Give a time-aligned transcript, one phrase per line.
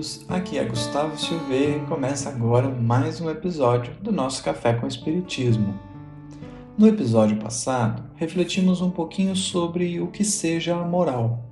[0.00, 4.86] amigos, aqui é Gustavo Silveira e começa agora mais um episódio do nosso Café com
[4.86, 5.78] Espiritismo.
[6.78, 11.44] No episódio passado, refletimos um pouquinho sobre o que seja a moral.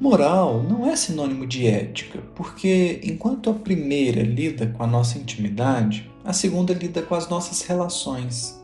[0.00, 6.10] Moral não é sinônimo de ética, porque enquanto a primeira lida com a nossa intimidade,
[6.24, 8.60] a segunda lida com as nossas relações.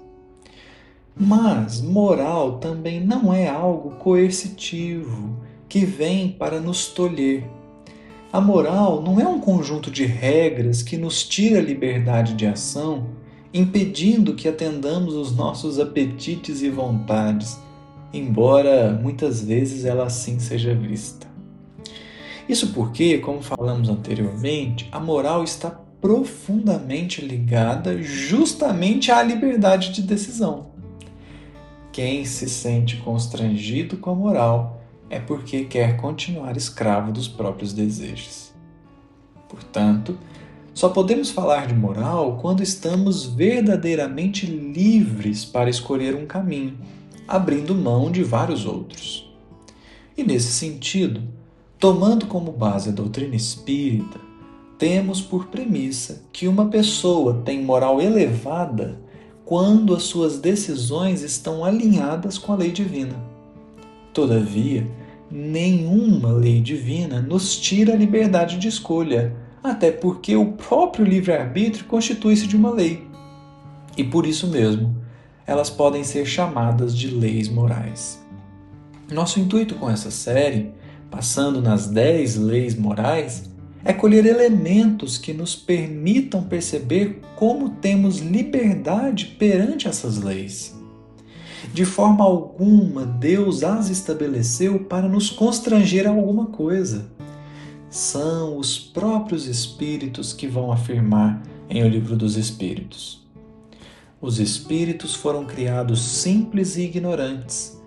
[1.17, 5.37] Mas moral também não é algo coercitivo
[5.69, 7.45] que vem para nos tolher.
[8.33, 13.07] A moral não é um conjunto de regras que nos tira a liberdade de ação,
[13.55, 17.59] impedindo que atendamos os nossos apetites e vontades,
[18.13, 21.27] embora muitas vezes ela assim seja vista.
[22.49, 30.67] Isso porque, como falamos anteriormente, a moral está profundamente ligada justamente à liberdade de decisão.
[31.91, 34.76] Quem se sente constrangido com a moral
[35.09, 38.53] é porque quer continuar escravo dos próprios desejos.
[39.49, 40.19] Portanto,
[40.75, 46.77] só podemos falar de moral quando estamos verdadeiramente livres para escolher um caminho,
[47.27, 49.33] abrindo mão de vários outros.
[50.17, 51.23] E nesse sentido,
[51.79, 54.19] tomando como base a doutrina espírita,
[54.79, 58.99] temos por premissa que uma pessoa tem moral elevada
[59.47, 63.36] quando as suas decisões estão alinhadas com a lei divina.
[64.17, 64.87] Todavia,
[65.31, 72.47] nenhuma lei divina nos tira a liberdade de escolha, até porque o próprio livre-arbítrio constitui-se
[72.47, 73.07] de uma lei.
[73.95, 74.97] E por isso mesmo,
[75.47, 78.19] elas podem ser chamadas de leis morais.
[79.13, 80.73] Nosso intuito com essa série,
[81.11, 83.51] passando nas 10 leis morais,
[83.85, 90.76] é colher elementos que nos permitam perceber como temos liberdade perante essas leis.
[91.73, 97.07] De forma alguma, Deus as estabeleceu para nos constranger a alguma coisa.
[97.89, 103.25] São os próprios Espíritos que vão afirmar em O Livro dos Espíritos.
[104.21, 107.81] Os Espíritos foram criados simples e ignorantes.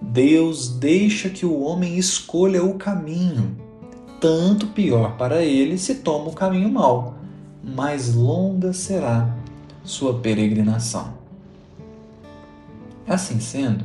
[0.00, 3.56] Deus deixa que o homem escolha o caminho.
[4.20, 7.16] Tanto pior para ele se toma o caminho mau,
[7.62, 9.34] mais longa será
[9.82, 11.23] sua peregrinação.
[13.06, 13.84] Assim sendo,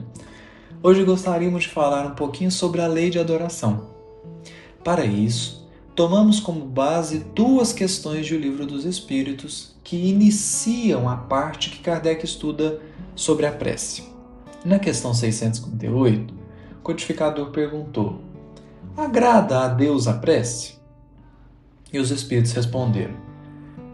[0.81, 3.89] hoje gostaríamos de falar um pouquinho sobre a lei de adoração.
[4.81, 11.69] Para isso, tomamos como base duas questões do Livro dos Espíritos que iniciam a parte
[11.69, 12.79] que Kardec estuda
[13.13, 14.03] sobre a prece.
[14.63, 16.33] Na questão 658,
[16.79, 18.21] o codificador perguntou:
[18.95, 20.75] Agrada a Deus a prece?
[21.91, 23.15] E os Espíritos responderam: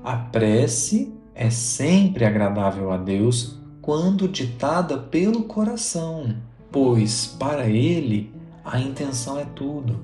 [0.03, 6.35] A prece é sempre agradável a Deus quando ditada pelo coração,
[6.71, 9.99] pois para ele a intenção é tudo.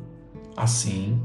[0.55, 1.19] Assim,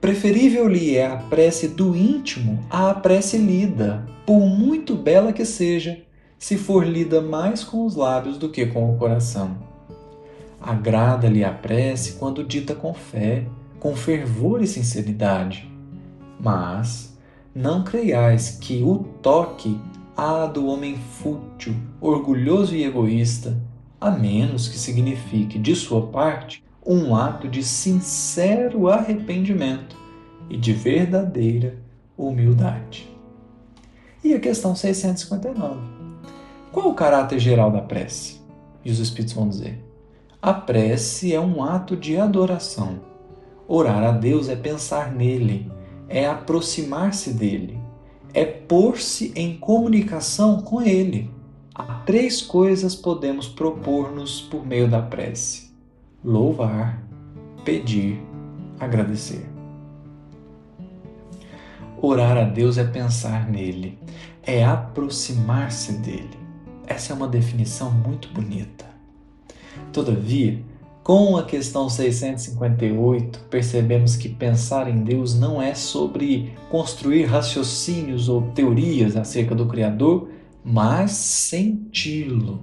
[0.00, 6.02] preferível lhe é a prece do íntimo à prece lida, por muito bela que seja,
[6.36, 9.56] se for lida mais com os lábios do que com o coração.
[10.60, 13.46] Agrada-lhe a prece quando dita com fé,
[13.78, 15.70] com fervor e sinceridade.
[16.40, 17.16] Mas
[17.54, 19.80] não creiais que o toque
[20.16, 23.56] há do homem fútil, orgulhoso e egoísta,
[24.00, 29.96] a menos que signifique de sua parte um ato de sincero arrependimento
[30.50, 31.78] e de verdadeira
[32.18, 33.08] humildade.
[34.24, 35.78] E a questão 659.
[36.72, 38.40] Qual o caráter geral da prece?
[38.84, 39.78] E os Espíritos vão dizer:
[40.40, 42.98] a prece é um ato de adoração.
[43.68, 45.70] Orar a Deus é pensar nele,
[46.08, 47.78] é aproximar-se dele,
[48.34, 51.30] é pôr-se em comunicação com Ele.
[51.74, 55.70] Há três coisas podemos propor-nos por meio da prece:
[56.22, 57.02] louvar,
[57.64, 58.20] pedir,
[58.78, 59.48] agradecer.
[62.00, 63.98] Orar a Deus é pensar nele,
[64.42, 66.36] é aproximar-se dele.
[66.86, 68.84] Essa é uma definição muito bonita.
[69.94, 70.62] Todavia,
[71.02, 78.42] com a questão 658, percebemos que pensar em Deus não é sobre construir raciocínios ou
[78.50, 80.28] teorias acerca do Criador,
[80.64, 82.62] mas senti-lo,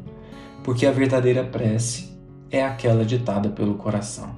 [0.63, 2.09] porque a verdadeira prece
[2.51, 4.37] é aquela ditada pelo coração.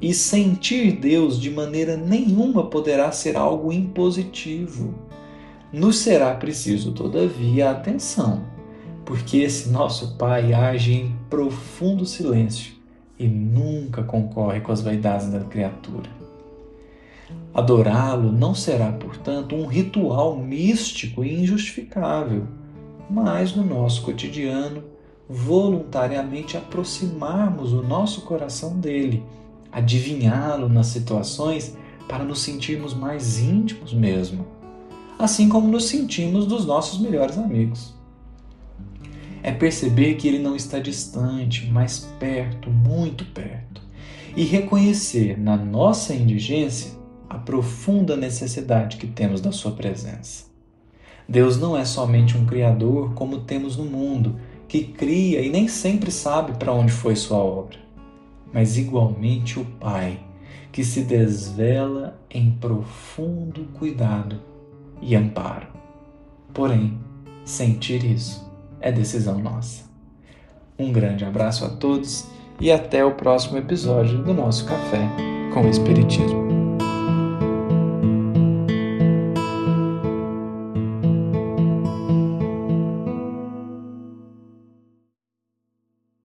[0.00, 4.94] E sentir Deus de maneira nenhuma poderá ser algo impositivo.
[5.72, 8.44] Nos será preciso, todavia, atenção,
[9.04, 12.74] porque esse nosso Pai age em profundo silêncio
[13.18, 16.21] e nunca concorre com as vaidades da criatura.
[17.54, 22.46] Adorá-lo não será, portanto, um ritual místico e injustificável,
[23.10, 24.82] mas no nosso cotidiano,
[25.28, 29.22] voluntariamente aproximarmos o nosso coração dele,
[29.70, 31.76] adivinhá-lo nas situações
[32.08, 34.46] para nos sentirmos mais íntimos mesmo,
[35.18, 37.94] assim como nos sentimos dos nossos melhores amigos.
[39.42, 43.82] É perceber que Ele não está distante, mas perto, muito perto,
[44.34, 47.01] e reconhecer na nossa indigência
[47.32, 50.44] a profunda necessidade que temos da Sua presença.
[51.26, 54.36] Deus não é somente um Criador como temos no mundo,
[54.68, 57.78] que cria e nem sempre sabe para onde foi sua obra,
[58.52, 60.20] mas igualmente o Pai,
[60.70, 64.40] que se desvela em profundo cuidado
[65.00, 65.68] e amparo.
[66.52, 66.98] Porém,
[67.44, 68.50] sentir isso
[68.80, 69.84] é decisão nossa.
[70.78, 72.26] Um grande abraço a todos
[72.60, 75.08] e até o próximo episódio do nosso Café
[75.54, 76.61] com o Espiritismo.